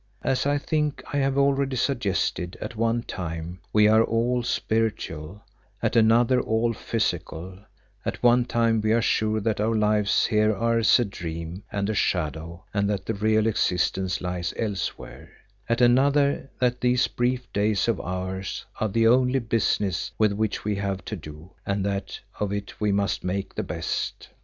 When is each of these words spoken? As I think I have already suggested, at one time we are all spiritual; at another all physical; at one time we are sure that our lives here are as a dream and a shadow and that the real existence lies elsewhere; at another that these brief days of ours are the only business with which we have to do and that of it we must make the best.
As 0.23 0.47
I 0.47 0.57
think 0.57 1.03
I 1.13 1.17
have 1.17 1.37
already 1.37 1.75
suggested, 1.75 2.57
at 2.59 2.75
one 2.75 3.03
time 3.03 3.59
we 3.71 3.87
are 3.87 4.03
all 4.03 4.41
spiritual; 4.41 5.43
at 5.79 5.95
another 5.95 6.39
all 6.41 6.73
physical; 6.73 7.59
at 8.03 8.23
one 8.23 8.45
time 8.45 8.81
we 8.81 8.93
are 8.93 9.01
sure 9.03 9.39
that 9.41 9.61
our 9.61 9.75
lives 9.75 10.25
here 10.25 10.55
are 10.55 10.79
as 10.79 10.97
a 10.99 11.05
dream 11.05 11.61
and 11.71 11.87
a 11.87 11.93
shadow 11.93 12.65
and 12.73 12.89
that 12.89 13.05
the 13.05 13.13
real 13.13 13.45
existence 13.45 14.21
lies 14.21 14.55
elsewhere; 14.57 15.29
at 15.69 15.81
another 15.81 16.49
that 16.57 16.81
these 16.81 17.05
brief 17.07 17.53
days 17.53 17.87
of 17.87 17.99
ours 18.01 18.65
are 18.79 18.89
the 18.89 19.05
only 19.07 19.37
business 19.37 20.09
with 20.17 20.31
which 20.33 20.65
we 20.65 20.77
have 20.77 21.05
to 21.05 21.15
do 21.15 21.51
and 21.63 21.85
that 21.85 22.19
of 22.39 22.51
it 22.51 22.81
we 22.81 22.91
must 22.91 23.23
make 23.23 23.53
the 23.53 23.61
best. 23.61 24.29